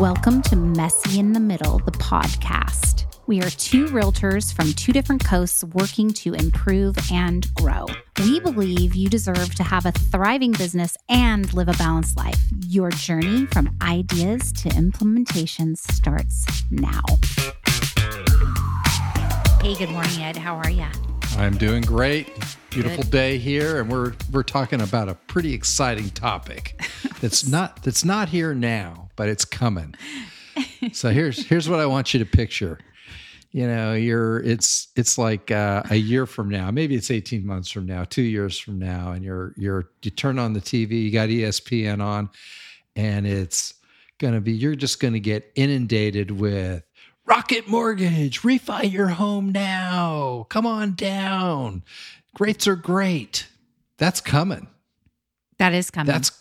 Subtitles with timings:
[0.00, 3.04] Welcome to Messy in the Middle, the podcast.
[3.26, 7.84] We are two realtors from two different coasts working to improve and grow.
[8.20, 12.40] We believe you deserve to have a thriving business and live a balanced life.
[12.66, 17.02] Your journey from ideas to implementation starts now.
[19.60, 20.38] Hey, good morning, Ed.
[20.38, 20.86] How are you?
[21.36, 22.28] I'm doing great.
[22.70, 23.10] Beautiful Good.
[23.10, 26.80] day here, and we're we're talking about a pretty exciting topic.
[27.20, 29.94] That's not that's not here now, but it's coming.
[30.92, 32.78] So here's here's what I want you to picture.
[33.52, 37.70] You know, you're it's it's like uh, a year from now, maybe it's 18 months
[37.70, 41.10] from now, two years from now, and you're you're you turn on the TV, you
[41.10, 42.30] got ESPN on,
[42.96, 43.74] and it's
[44.18, 46.82] gonna be you're just gonna get inundated with
[47.30, 50.46] Rocket Mortgage, refi your home now.
[50.48, 51.84] Come on down.
[52.40, 53.46] Rates are great.
[53.98, 54.66] That's coming.
[55.58, 56.10] That is coming.
[56.12, 56.32] That's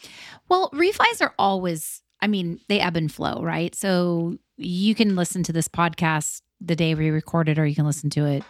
[0.50, 3.76] Well, refis are always, I mean, they ebb and flow, right?
[3.76, 7.86] So you can listen to this podcast the day we record it, or you can
[7.86, 8.44] listen to it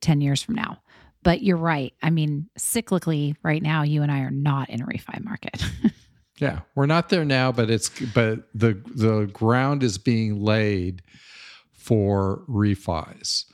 [0.00, 0.78] 10 years from now.
[1.22, 1.94] But you're right.
[2.02, 5.64] I mean, cyclically, right now, you and I are not in a refi market.
[6.38, 6.62] yeah.
[6.74, 11.02] We're not there now, but it's but the the ground is being laid
[11.86, 13.44] for refis.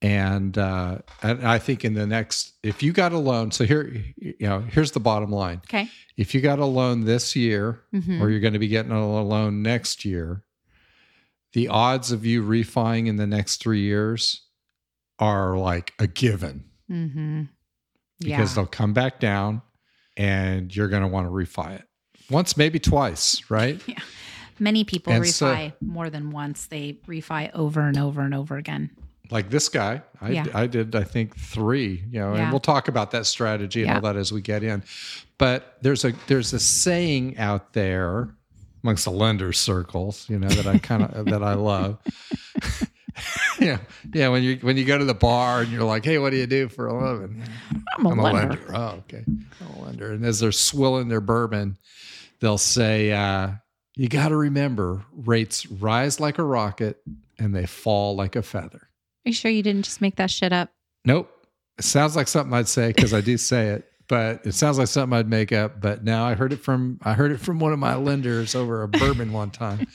[0.00, 4.02] And uh, and I think in the next, if you got a loan, so here,
[4.16, 5.88] you know, here's the bottom line: okay.
[6.16, 8.20] if you got a loan this year, Mhm.
[8.20, 10.42] or you're going to be getting a loan next year,
[11.52, 14.42] the odds of you refining in the next three years
[15.20, 17.42] are like a given Mm-hmm.
[18.18, 18.54] because Yeah.
[18.56, 19.62] they'll come back down
[20.16, 21.84] and you're going to want to refi it
[22.28, 23.80] once, maybe twice, right?
[24.58, 26.66] Many people And so- refi more than once.
[26.66, 28.90] They refi over and over and over again.
[29.30, 30.46] Like this guy, I, Yeah.
[30.52, 32.42] I did, I think three, you know, Yeah.
[32.42, 33.94] and we'll talk about that strategy and Yeah.
[33.96, 34.82] all that as we get in.
[35.38, 38.28] But there's a, there's a saying out there
[38.84, 41.98] amongst the lender circles, you know, that I kind of, that I love.
[43.60, 43.78] yeah.
[44.12, 44.28] Yeah.
[44.28, 46.46] When you, when you go to the bar and you're like, Hey, what do you
[46.46, 47.42] do for a living?
[47.96, 48.48] I'm a I'm a lender.
[48.48, 48.70] lender.
[48.74, 49.24] Oh, okay.
[49.26, 50.12] I'm a lender.
[50.12, 51.76] And as they're swilling their bourbon,
[52.40, 53.52] they'll say, uh,
[53.96, 57.00] you got to remember rates rise like a rocket
[57.38, 58.88] and they fall like a feather.
[59.24, 60.70] Are you sure you didn't just make that shit up?
[61.04, 61.30] Nope.
[61.78, 64.88] It sounds like something I'd say because I do say it, but it sounds like
[64.88, 65.80] something I'd make up.
[65.80, 68.82] But now I heard it from I heard it from one of my lenders over
[68.82, 69.86] a bourbon one time,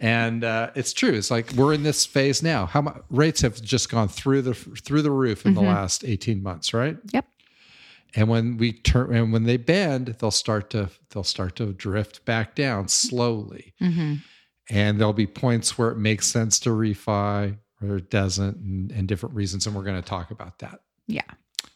[0.00, 1.12] and uh, it's true.
[1.12, 2.64] It's like we're in this phase now.
[2.66, 5.66] How much rates have just gone through the through the roof in the Mhm.
[5.66, 6.96] last eighteen months, right?
[7.12, 7.26] Yep.
[8.16, 12.24] And when we turn and when they bend, they'll start to they'll start to drift
[12.24, 14.14] back down slowly Mm-hmm.
[14.70, 19.08] and there'll be points where it makes sense to refi or it doesn't and, and
[19.08, 21.22] different reasons and we're going to talk about that Yeah.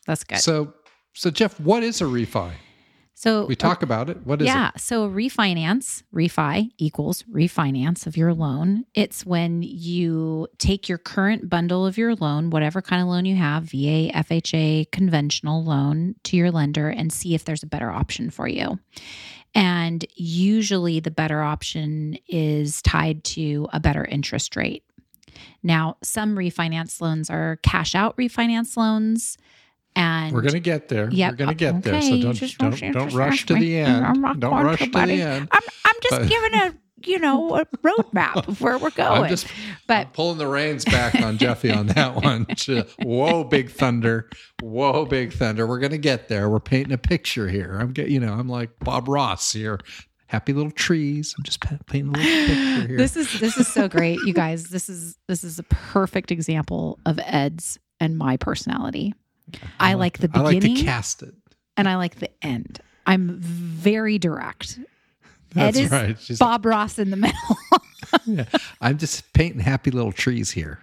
[0.07, 0.39] That's good.
[0.39, 0.73] so
[1.15, 2.53] so jeff what is a refi
[3.17, 4.51] So we talk about it what is it?
[4.51, 4.73] yeah.
[4.77, 8.85] So refinance, refi equals refinance of your loan.
[8.93, 13.37] It's when you take your current bundle of your loan, whatever kind of loan you
[13.37, 18.31] have, VA, FHA, conventional loan to your lender and see if there's a better option
[18.31, 18.79] for you.
[19.55, 24.83] And usually the better option is tied to a better interest rate.
[25.63, 29.39] Now, some refinance loans are cash out refinance loans.
[29.97, 31.33] And we're going to get there Yep.
[31.33, 33.77] we're going to get there Okay, so don't just don't, rush- don't rush to the
[33.79, 36.55] end I'm not don't going rush to, to the end I'm, I'm just But- giving
[36.55, 36.75] a
[37.07, 39.25] you know a roadmap of where we're going.
[39.25, 39.47] i'm just
[39.87, 42.47] but I'm pulling the reins back on Jefi on that one.
[43.07, 44.31] Whoa, big thunder!
[44.63, 45.67] Whoa, big thunder!
[45.67, 46.49] We're gonna get there.
[46.49, 47.77] We're painting a picture here.
[47.79, 49.79] I'm get, you know, I'm like Bob Ross here.
[50.29, 51.35] Happy little trees.
[51.37, 52.97] I'm just painting a little picture here.
[52.97, 54.69] this is this is so great, you guys.
[54.71, 59.13] This is this is a perfect example of Ed's and my personality.
[59.81, 60.47] I like the beginning.
[60.47, 61.35] I like to cast it.
[61.77, 62.81] and I like the end.
[63.07, 64.79] I'm very direct.
[65.55, 66.21] That's Ed right.
[66.21, 67.59] She's Bob Ross in the middle.
[68.27, 68.45] yeah.
[68.81, 70.81] I'm just painting happy little trees here.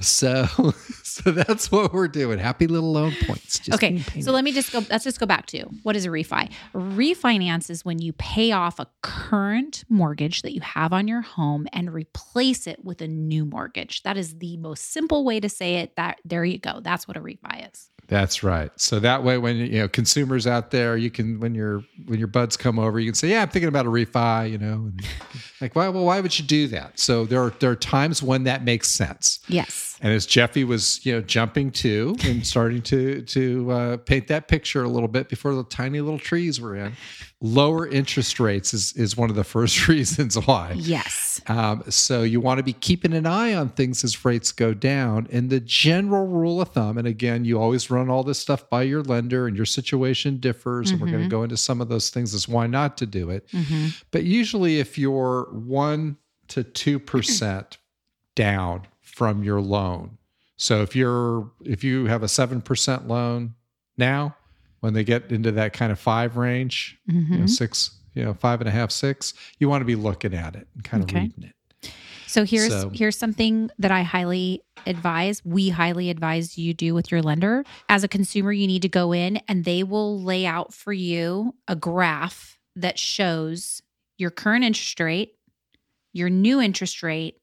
[0.00, 0.46] So,
[1.04, 2.40] so that's what we're doing.
[2.40, 3.60] Happy little loan points.
[3.60, 4.82] Just okay, so let me just go.
[4.90, 6.50] Let's just go back to what is a refi.
[6.74, 11.68] Refinance is when you pay off a current mortgage that you have on your home
[11.72, 14.02] and replace it with a new mortgage.
[14.02, 15.94] That is the most simple way to say it.
[15.96, 16.80] That there you go.
[16.82, 17.88] That's what a refi is.
[18.12, 18.70] That's right.
[18.76, 22.28] So that way, when you know consumers out there, you can when your when your
[22.28, 25.02] buds come over, you can say, "Yeah, I'm thinking about a refi." You know, and
[25.62, 25.88] like, why?
[25.88, 26.98] Well, why would you do that?
[27.00, 29.40] So there are there are times when that makes sense.
[29.48, 29.91] Yes.
[30.02, 34.48] And as Jefi was, you know, jumping to and starting to to uh, paint that
[34.48, 36.94] picture a little bit before the tiny little trees were in,
[37.40, 40.72] lower interest rates is is one of the first reasons why.
[40.76, 41.40] Yes.
[41.46, 45.28] Um, so you want to be keeping an eye on things as rates go down.
[45.30, 48.82] And the general rule of thumb, and again, you always run all this stuff by
[48.82, 50.90] your lender, and your situation differs.
[50.90, 53.30] And we're going to go into some of those things as why not to do
[53.30, 53.46] it.
[53.52, 56.16] hmm But usually, if you're one
[56.48, 57.76] to 2%
[58.34, 60.18] down from your loan.
[60.56, 63.54] So if you're if you have a 7% loan
[63.96, 64.36] now,
[64.80, 67.48] when they get into that kind of five range, you know, Mhm.
[67.50, 70.66] six, you know, five and a half, six, you want to be looking at it
[70.74, 71.22] and kind of Okay.
[71.22, 71.92] reading it.
[72.26, 75.44] So here's So- here's something that I highly advise.
[75.44, 77.64] We highly advise you do with your lender.
[77.88, 81.54] As a consumer, you need to go in and they will lay out for you
[81.68, 83.82] a graph that shows
[84.16, 85.34] your current interest rate,
[86.12, 87.36] your new interest rate,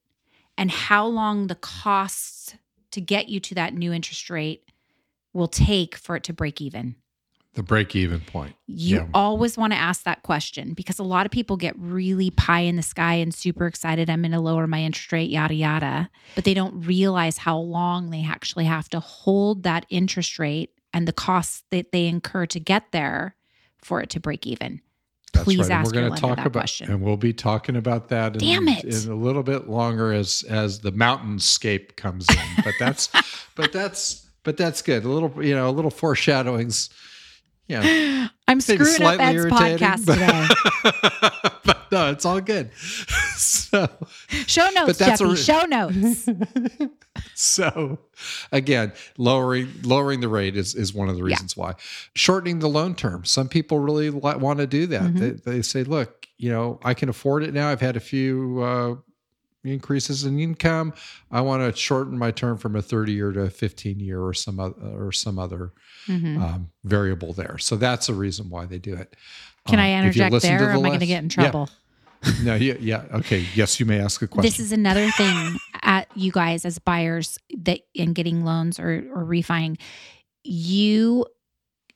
[0.60, 2.54] and how long the costs
[2.92, 4.62] to get you to that new interest rate
[5.32, 6.96] will take for it to break even.
[7.54, 8.54] The break even point.
[8.66, 9.06] You Yeah.
[9.14, 12.76] always want to ask that question because a lot of people get really pie in
[12.76, 14.10] the sky and super excited.
[14.10, 16.10] I'm going to lower my interest rate, yada, yada.
[16.34, 21.08] But they don't realize how long they actually have to hold that interest rate and
[21.08, 23.34] the costs that they incur to get there
[23.78, 24.82] for it to break even.
[25.32, 25.64] That's Please right.
[25.66, 26.90] And ask we're gonna talk that about, question.
[26.90, 28.84] and we'll be talking about that in, Damn it.
[28.84, 32.64] in a little bit longer as as the mountainscape comes in.
[32.64, 33.08] But that's
[33.54, 35.04] but that's but that's good.
[35.04, 36.90] A little you know a little foreshadowings.
[37.70, 41.50] Yeah, I'm screwing up Ed's podcast but- today.
[41.64, 42.70] but no, it's all good.
[43.40, 43.88] So
[44.46, 45.30] Show notes, that's a Jefi.
[45.30, 46.28] re- show notes.
[47.34, 47.98] so
[48.52, 51.26] again lowering lowering the rate is, is one of the Yeah.
[51.34, 51.74] reasons why
[52.14, 55.18] shortening the loan term some people really want to do that Mhm.
[55.44, 58.60] they, they say look you know i can afford it now i've had a few
[58.62, 58.94] uh,
[59.64, 60.92] increases in income
[61.30, 64.32] i want to shorten my term from a 30 year to a 15 year or
[64.32, 65.72] some other or some other
[66.08, 66.38] Mhm.
[66.40, 69.14] um, variable there so that's a reason why they do it
[69.66, 70.64] Can I Um, you interject there?
[70.70, 71.30] Or the am I going to get in Yeah.
[71.50, 71.68] trouble?
[72.42, 76.06] no yeah yeah okay yes you may ask a question This is another thing at
[76.14, 79.76] you guys as buyers that in getting loans or or refining.
[80.44, 81.26] You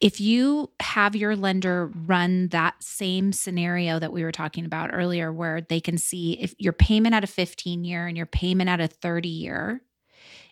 [0.00, 5.32] if you have your lender run that same scenario that we were talking about earlier
[5.32, 8.81] where they can see if your payment at a 15 year and your payment at
[8.81, 9.82] a 30 year,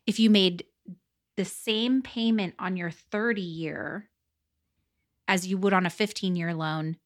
[0.06, 0.64] if you made
[1.36, 4.08] the same payment on your 30 year
[5.28, 6.96] as you would on a 15 year loan,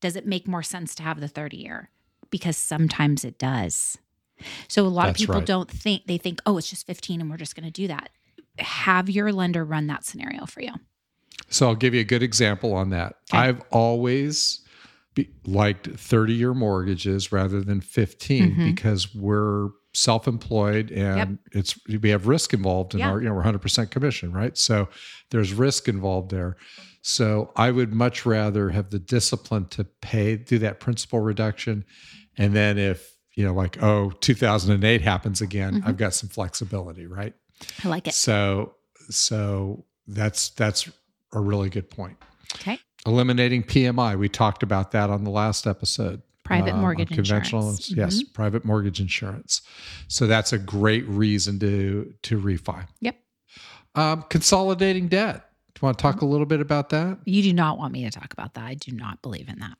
[0.00, 1.90] does it make more sense to have the 30 year?
[2.30, 3.98] Because sometimes it does.
[4.68, 5.46] So a lot That's of people right.
[5.46, 8.10] don't think they think, oh, it's just 15 and we're just going to do that.
[8.58, 10.72] Have your lender run that scenario for you.
[11.50, 13.16] So I'll give you a good example on that.
[13.32, 13.38] Okay.
[13.38, 14.60] I've always
[15.14, 18.64] be, liked 30 year mortgages rather than 15 Mhm.
[18.74, 23.10] because we're self-employed and it's we have risk involved in Yeah.
[23.10, 24.88] our you know we're 100% commission right so
[25.30, 26.56] there's risk involved there
[27.02, 31.84] so i would much rather have the discipline to pay do that principal reduction
[32.36, 35.88] and then if you know like oh 2008 happens again Mhm.
[35.88, 37.34] i've got some flexibility right
[37.82, 38.14] I like it.
[38.14, 38.74] so
[39.10, 40.88] so that's that's
[41.32, 42.16] a really good point.
[42.56, 42.78] Okay.
[43.06, 44.18] Eliminating PMI.
[44.18, 46.22] We talked about that on the last episode.
[46.44, 47.90] Private um, mortgage conventional insurance.
[47.90, 48.32] yes, Mhm.
[48.32, 49.60] private mortgage insurance.
[50.08, 52.86] So that's a great reason to to refi.
[53.00, 53.16] Yep.
[53.94, 55.44] Um, consolidating debt.
[55.74, 57.18] Do you want to talk a little bit about that?
[57.24, 58.64] You do not want me to talk about that.
[58.64, 59.76] I do not believe in that.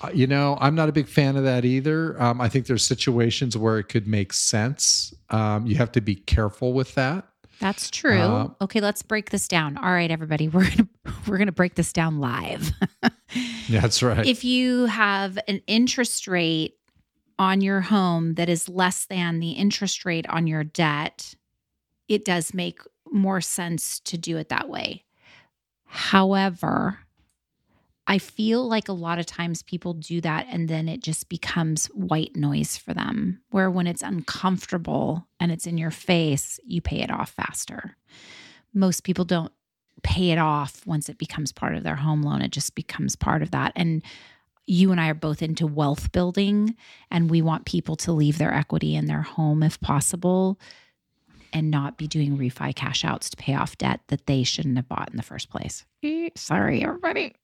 [0.00, 2.20] Uh, You know, I'm not a big fan of that either.
[2.20, 5.14] Um, I think there's situations where it could make sense.
[5.30, 7.28] Um, you have to be careful with that.
[7.62, 8.18] That's true.
[8.18, 9.76] Uh, okay, let's break this down.
[9.76, 10.88] All right, everybody, we're gonna
[11.28, 12.72] we're gonna break this down live.
[13.70, 14.26] That's right.
[14.26, 16.76] if you have an interest rate
[17.38, 21.36] on your home that is less than the interest rate on your debt,
[22.08, 22.80] it does make
[23.12, 25.04] more sense to do it that way.
[25.84, 26.98] However,
[28.06, 31.86] I feel like a lot of times people do that and then it just becomes
[31.86, 37.00] white noise for them, where when it's uncomfortable and it's in your face, you pay
[37.00, 37.96] it off faster.
[38.74, 39.52] Most people don't
[40.02, 42.42] pay it off once it becomes part of their home loan.
[42.42, 43.72] It just becomes part of that.
[43.76, 44.02] And
[44.66, 46.76] you and I are both into wealth building,
[47.10, 50.58] and we want people to leave their equity in their home if possible
[51.52, 54.88] and not be doing refi cash outs to pay off debt that they shouldn't have
[54.88, 55.84] bought in the first place.
[56.34, 57.34] Sorry, everybody.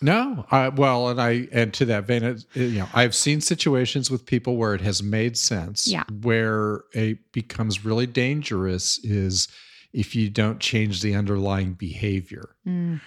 [0.00, 4.10] No, I, well, and I and to that vein, it, you know, I've seen situations
[4.10, 5.88] with people where it has made sense.
[5.88, 6.04] Yeah.
[6.22, 9.48] Where it becomes really dangerous is
[9.92, 13.00] if you don't change the underlying behavior, Mm,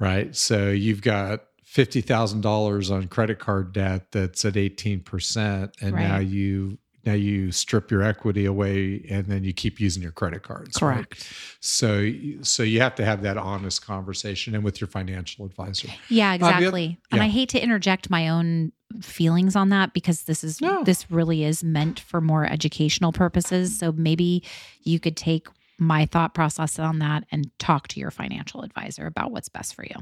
[0.00, 0.34] right?
[0.34, 5.94] So you've got fifty thousand dollars on credit card debt that's at eighteen percent, and
[5.94, 10.42] now you now you strip your equity away, and then you keep using your credit
[10.42, 10.80] cards.
[10.80, 10.94] right?
[11.08, 11.28] correct.
[11.60, 12.10] So
[12.42, 15.88] so you have to have that honest conversation, and with your financial advisor.
[16.08, 16.98] Yeah, the oth- exactly.
[17.12, 17.22] and.
[17.22, 20.84] I hate to interject my own feelings on that because this is No.
[20.84, 23.78] this really is meant for more educational purposes.
[23.78, 24.42] So maybe
[24.82, 29.32] you could take my thought process on that and talk to your financial advisor about
[29.32, 29.96] what's best for you.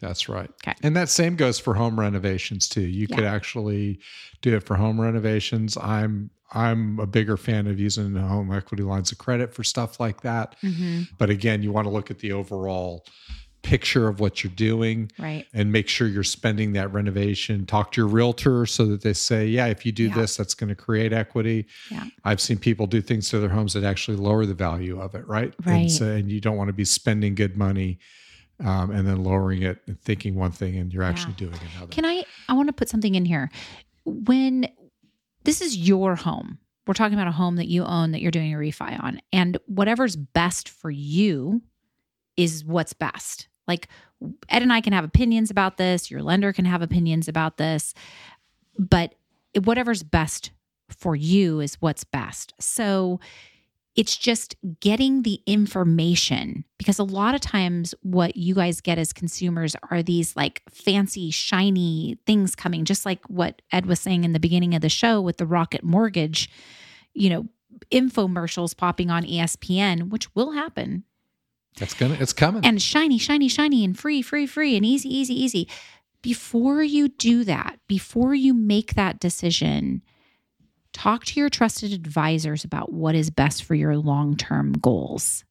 [0.00, 0.48] That's right.
[0.62, 0.74] Okay.
[0.82, 2.82] And that same goes for home renovations too.
[2.82, 3.98] You could actually
[4.40, 5.76] do it for home renovations.
[5.76, 10.22] I'm I'm a bigger fan of using home equity lines of credit for stuff like
[10.22, 10.56] that.
[10.62, 11.02] Mm-hmm.
[11.18, 13.04] But again, you want to look at the overall
[13.62, 15.44] picture of what you're doing Right.
[15.52, 17.66] and make sure you're spending that renovation.
[17.66, 20.14] Talk to your realtor so that they say, yeah, if you do Yeah.
[20.14, 21.66] this, that's going to create equity.
[21.90, 22.04] Yeah.
[22.24, 25.26] I've seen people do things to their homes that actually lower the value of it,
[25.26, 25.52] right?
[25.66, 25.74] Right.
[25.82, 27.98] And, so, and you don't want to be spending good money
[28.64, 31.90] um, and then lowering it and thinking one thing and you're actually doing another.
[31.90, 32.24] Can I?
[32.48, 33.50] I want to put something in here.
[34.04, 34.68] When
[35.48, 38.52] this is your home, we're talking about a home that you own that you're doing
[38.52, 41.62] a refi on, and whatever's best for you
[42.36, 43.48] is what's best.
[43.66, 43.88] Like
[44.50, 47.94] Ed and I can have opinions about this, your lender can have opinions about this,
[48.78, 49.14] but
[49.64, 50.50] whatever's best
[50.90, 52.52] for you is what's best.
[52.60, 53.18] So
[53.98, 59.12] it's just getting the information because a lot of times what you guys get as
[59.12, 64.32] consumers are these like fancy shiny things coming just like what Ed was saying in
[64.32, 66.48] the beginning of the show with the Rocket Mortgage
[67.12, 67.46] you know
[67.90, 71.02] infomercials popping on ESPN which will happen
[71.80, 72.64] It's gonna it's coming.
[72.64, 75.68] and shiny, shiny, shiny, and free, free, free, and easy, easy, easy.
[76.22, 80.02] Before you do that, before you make that decision,
[80.92, 85.44] talk to your trusted advisors about what is best for your long term goals.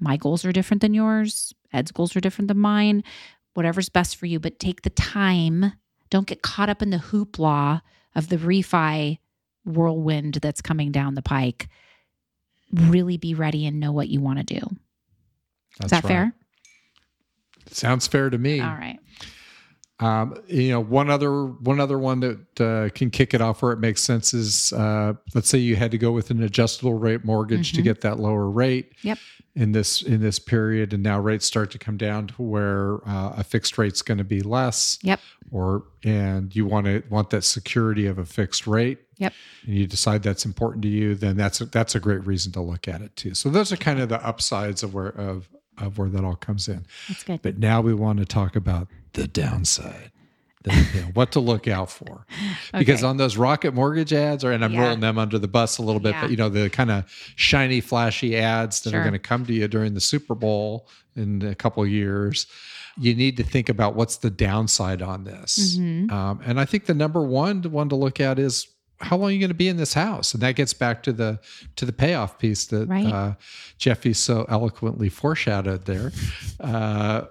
[0.00, 3.02] My goals are different than yours, Ed's goals are different than mine,
[3.54, 5.72] whatever's best for you, but take the time.
[6.10, 7.82] Don't get caught up in the hoopla
[8.14, 9.18] of the refi
[9.64, 11.68] whirlwind that's coming down the pike.
[12.72, 14.60] Really be ready and know what you want to do.
[15.78, 16.08] That's Is that right.
[16.08, 16.32] fair?
[17.70, 18.60] Sounds fair to me.
[18.60, 18.98] All right.
[20.00, 23.72] Um, you know, one other one other one that uh, can kick it off where
[23.72, 27.24] it makes sense is uh, let's say you had to go with an adjustable rate
[27.24, 27.84] mortgage to Mhm.
[27.84, 28.92] get that lower rate.
[29.02, 29.18] Yep.
[29.56, 33.32] In this in this period, and now rates start to come down to where uh,
[33.38, 35.00] a fixed rate's going to be less.
[35.02, 35.18] Yep.
[35.50, 38.98] Or and you want to want that security of a fixed rate.
[39.16, 39.32] Yep.
[39.66, 42.60] And you decide that's important to you, then that's a, that's a great reason to
[42.60, 43.34] look at it too.
[43.34, 46.68] So those are kind of the upsides of where of of where that all comes
[46.68, 46.84] in.
[47.08, 47.42] That's good.
[47.42, 50.10] But now we want to talk about the downside,
[50.64, 52.26] the, you know, what to look out for.
[52.78, 53.08] Because Okay.
[53.08, 54.82] on those rocket mortgage ads, or and I'm Yeah.
[54.82, 56.20] rolling them under the bus a little bit, Yeah.
[56.22, 57.04] but you know the kind of
[57.36, 59.00] shiny, flashy ads that Sure.
[59.00, 62.46] are going to come to you during the Super Bowl in a couple of years.
[63.00, 65.76] You need to think about what's the downside on this.
[65.78, 66.10] Mhm.
[66.10, 68.66] Um, and I think the number one one to look at is
[69.00, 71.12] how long are you going to be in this house, and that gets back to
[71.12, 71.38] the
[71.76, 73.06] to the payoff piece that Right.
[73.06, 73.34] uh,
[73.78, 76.10] Jefi so eloquently foreshadowed there.
[76.60, 77.26] Uh,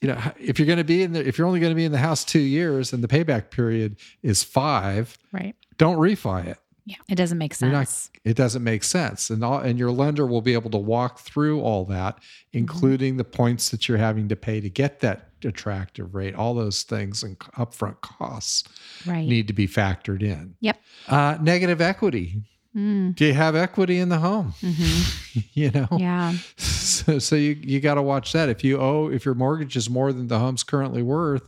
[0.00, 1.84] you know, if you're going to be in the if you're only going to be
[1.84, 5.54] in the house two years and the payback period is five, Right.
[5.78, 6.58] don't refi it.
[6.90, 6.96] Yeah.
[7.08, 7.72] It doesn't make sense.
[7.72, 11.20] not, it doesn't make sense, and all, and your lender will be able to walk
[11.20, 12.58] through all that, Mm-hmm.
[12.58, 16.34] including the points that you're having to pay to get that attractive rate.
[16.34, 18.64] All those things and upfront costs
[19.06, 19.26] right.
[19.28, 20.56] need to be factored in.
[20.60, 20.76] Yep.
[21.08, 22.42] Uh, negative equity.
[22.76, 24.54] Mm, Do you have equity in the home?
[24.60, 25.44] mhm.
[25.54, 26.34] you know, Yeah.
[26.56, 28.48] so, so you you got to watch that.
[28.48, 31.42] If you owe, if your mortgage is more than the home's currently worth,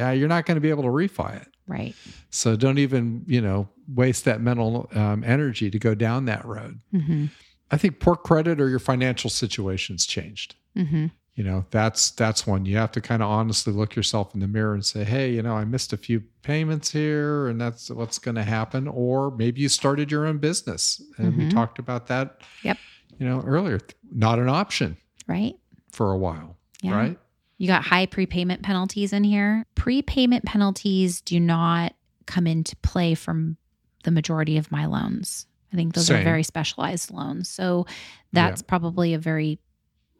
[0.00, 1.48] uh, you're not going to be able to refi it.
[1.66, 1.94] Right.
[2.30, 6.80] So don't even you know waste that mental um, energy to go down that road.
[6.90, 7.26] hmm
[7.70, 10.54] I think poor credit or your financial situation's changed.
[10.74, 14.40] hmm You know, that's that's one you have to kind of honestly look yourself in
[14.40, 17.90] the mirror and say, "Hey, you know, I missed a few payments here and that's
[17.90, 21.50] what's going to happen." Or maybe you started your own business and we Mhm.
[21.50, 22.78] talked about that Yep.
[23.18, 23.78] you know, earlier.
[24.10, 25.54] Not an option Right.
[25.92, 26.94] for a while, Yeah.
[26.96, 27.18] right?
[27.58, 29.64] You got high prepayment penalties in here.
[29.74, 31.94] Prepayment penalties do not
[32.26, 33.56] come into play from
[34.04, 35.46] the majority of my loans.
[35.72, 37.48] I think those are very specialized loans.
[37.48, 37.86] So
[38.32, 39.58] that's probably a very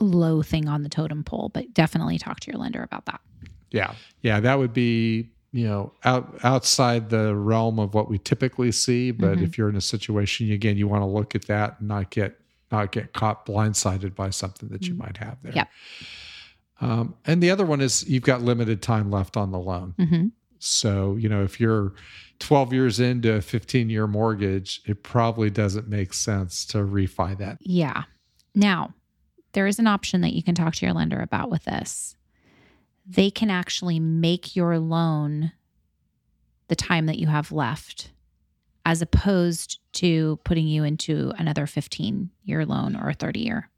[0.00, 3.20] low thing on the totem pole, but definitely talk to your lender about that.
[3.70, 3.94] Yeah.
[4.22, 9.10] Yeah, that would be, you know, out outside the realm of what we typically see,
[9.10, 9.42] but Mhm.
[9.42, 12.38] if you're in a situation again, you want to look at that and not get
[12.70, 14.98] not get caught blindsided by something that you Mhm.
[14.98, 15.52] might have there.
[15.54, 15.68] Yep.
[16.82, 19.94] Um, and the other one is you've got limited time left on the loan.
[19.98, 20.26] hmm
[20.58, 21.92] So, you know, if you're
[22.38, 27.58] 12 years into a 15 year mortgage, it probably doesn't make sense to refi that.
[27.60, 28.04] Yeah.
[28.54, 28.94] Now,
[29.52, 32.16] there is an option that you can talk to your lender about with this.
[33.06, 35.52] They can actually make your loan
[36.68, 38.10] the time that you have left,
[38.84, 43.70] as opposed to putting you into another 15 year loan or a 30 year.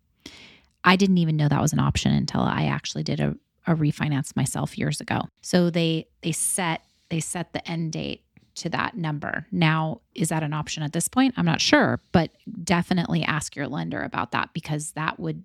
[0.82, 3.37] I didn't even know that was an option until I actually did a,
[3.70, 5.22] a refinance myself years ago.
[5.42, 8.24] So they they set they set the end date
[8.56, 9.46] to that number.
[9.52, 11.34] Now, is that an option at this point?
[11.36, 12.30] I'm not sure, but
[12.64, 15.44] definitely ask your lender about that because that would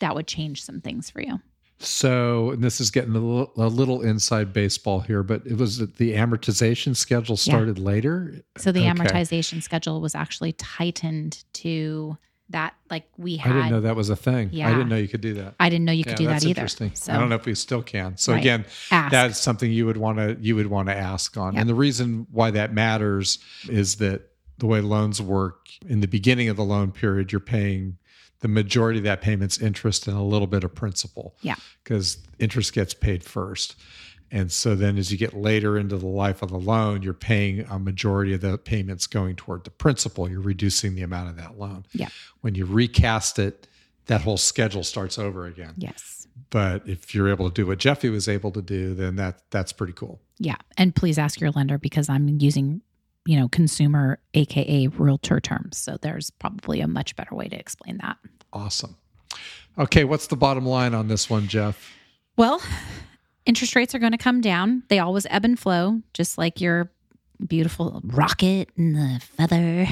[0.00, 1.40] that would change some things for you.
[1.80, 5.78] So, and this is getting a little, a little inside baseball here, but it was
[5.78, 8.42] the amortization schedule started later.
[8.56, 8.90] So the Okay.
[8.90, 12.18] amortization schedule was actually tightened to
[12.50, 13.52] that, like we had.
[13.52, 14.50] I didn't know that was a thing.
[14.52, 14.68] Yeah.
[14.68, 15.54] I didn't know you could do that.
[15.60, 16.48] I didn't know you could Yeah, do that either.
[16.48, 16.92] interesting.
[16.94, 18.16] So I don't know if we still can.
[18.16, 18.40] So Right.
[18.40, 19.10] again, ask.
[19.10, 21.54] that's something you would want to you would want to ask on.
[21.54, 21.60] Yeah.
[21.60, 23.38] And the reason why that matters
[23.68, 24.22] is that
[24.58, 27.98] the way loans work in the beginning of the loan period, you're paying
[28.40, 31.36] the majority of that payment's interest and a little bit of principal.
[31.42, 31.56] Yeah.
[31.84, 33.76] Because interest gets paid first.
[34.30, 37.60] And so then as you get later into the life of the loan, you're paying
[37.60, 40.28] a majority of the payments going toward the principal.
[40.28, 41.86] You're reducing the amount of that loan.
[41.92, 42.08] Yeah.
[42.42, 43.66] When you recast it,
[44.06, 45.74] that whole schedule starts over again.
[45.76, 46.26] yes.
[46.50, 49.72] But if you're able to do what Jefi was able to do, then that that's
[49.72, 50.20] pretty cool.
[50.38, 50.56] Yeah.
[50.78, 52.80] And please ask your lender because I'm using,
[53.26, 55.76] you know, consumer, AKA realtor terms.
[55.76, 58.16] So there's probably a much better way to explain that.
[58.52, 58.96] Awesome.
[59.78, 61.94] Okay, what's the bottom line on this one, Jeff?
[62.36, 62.62] Well,
[63.48, 64.84] interest rates are going to come down.
[64.88, 66.92] They always ebb and flow, just like your
[67.44, 69.88] beautiful rocket and the feather.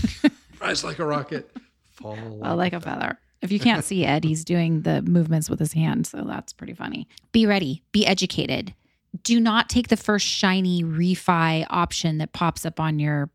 [0.60, 1.50] Rise like a rocket,
[1.90, 3.18] fall Well, like a feather.
[3.40, 6.06] If you can't see Ed, he's doing the movements with his hand.
[6.06, 7.08] So that's pretty funny.
[7.32, 8.74] Be ready, be educated.
[9.22, 13.30] Do not take the first shiny refi option that pops up on your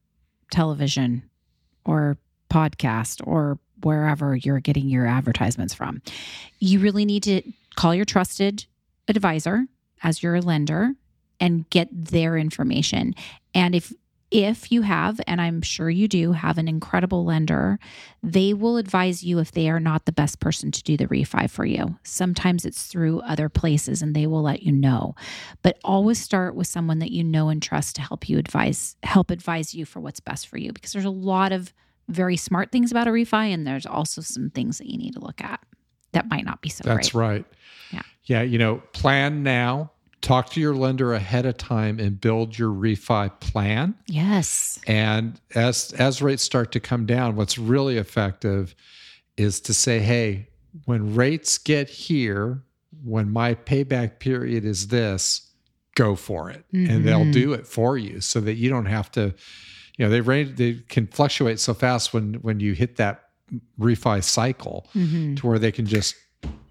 [0.52, 1.24] television
[1.86, 2.18] or
[2.52, 6.02] podcast or wherever you're getting your advertisements from.
[6.60, 7.42] You really need to
[7.76, 8.66] call your trusted
[9.10, 9.66] advisor
[10.04, 10.94] as your lender
[11.40, 13.16] and get their information.
[13.54, 13.94] And if
[14.32, 17.80] if you have, and I'm sure you do, have an incredible lender,
[18.22, 21.50] they will advise you if they are not the best person to do the refi
[21.50, 21.98] for you.
[22.04, 25.16] Sometimes it's through other places and they will let you know.
[25.64, 29.32] But always start with someone that you know and trust to help you advise help
[29.32, 31.74] advise you for what's best for you because there's a lot of
[32.08, 35.20] very smart things about a refi and there's also some things that you need to
[35.20, 35.60] look at
[36.12, 37.30] that might not be so That's great.
[37.30, 37.46] right.
[37.92, 38.02] Yeah.
[38.30, 38.42] Yeah.
[38.44, 43.38] You know, plan now, talk to your lender ahead of time and build your refi
[43.40, 43.96] plan.
[44.08, 44.80] Yes.
[44.88, 48.76] And as as rates start to come down, what's really effective
[49.38, 50.48] is to say, hey,
[50.86, 52.62] when rates get here,
[53.04, 55.50] when my payback period is this,
[55.96, 56.66] go for it.
[56.74, 57.34] And they'll Mhm.
[57.34, 59.34] do it for you so that you don't have to,
[59.98, 63.24] you know, they range they can fluctuate so fast when when you hit that
[63.80, 65.38] refi cycle Mhm.
[65.38, 66.14] to where they can just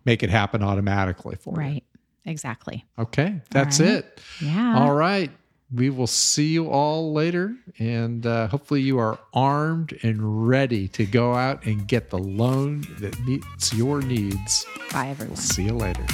[0.08, 1.68] make it happen automatically for you.
[1.68, 1.84] Right.
[2.24, 2.84] Exactly.
[2.98, 3.90] Okay, that's right.
[3.90, 4.20] it.
[4.40, 4.78] Yeah.
[4.78, 5.30] All right.
[5.74, 7.54] We will see you all later.
[7.78, 12.86] And uh, hopefully, you are armed and ready to go out and get the loan
[13.00, 14.64] that meets your needs.
[14.92, 15.36] Bye, everyone.
[15.36, 16.06] See you later.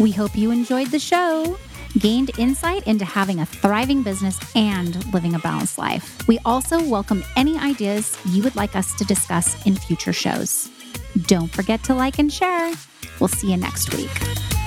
[0.00, 1.58] We hope you enjoyed the show,
[1.98, 6.26] gained insight into having a thriving business and living a balanced life.
[6.26, 10.70] We also welcome any ideas you would like us to discuss in future shows.
[11.26, 12.72] Don't forget to like and share.
[13.18, 14.57] We'll see you next week.